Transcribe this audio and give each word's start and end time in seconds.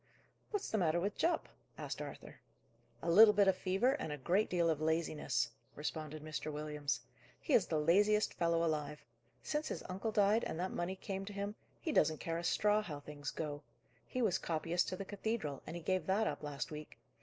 "What's 0.49 0.71
the 0.71 0.79
matter 0.79 0.99
with 0.99 1.15
Jupp?" 1.15 1.47
asked 1.77 2.01
Arthur. 2.01 2.39
"A 3.03 3.11
little 3.11 3.35
bit 3.35 3.47
of 3.47 3.55
fever, 3.55 3.91
and 3.91 4.11
a 4.11 4.17
great 4.17 4.49
deal 4.49 4.67
of 4.67 4.81
laziness," 4.81 5.51
responded 5.75 6.23
Mr. 6.23 6.51
Williams. 6.51 7.01
"He 7.39 7.53
is 7.53 7.67
the 7.67 7.77
laziest 7.79 8.33
fellow 8.33 8.65
alive. 8.65 9.05
Since 9.43 9.67
his 9.67 9.83
uncle 9.89 10.11
died, 10.11 10.43
and 10.45 10.59
that 10.59 10.71
money 10.71 10.95
came 10.95 11.23
to 11.25 11.33
him, 11.33 11.53
he 11.79 11.91
doesn't 11.91 12.17
care 12.17 12.39
a 12.39 12.43
straw 12.43 12.81
how 12.81 12.99
things 12.99 13.29
go. 13.29 13.61
He 14.07 14.23
was 14.23 14.39
copyist 14.39 14.89
to 14.89 14.95
the 14.95 15.05
cathedral, 15.05 15.61
and 15.67 15.75
he 15.75 15.83
gave 15.83 16.07
that 16.07 16.25
up 16.25 16.41
last 16.41 16.71
week. 16.71 16.97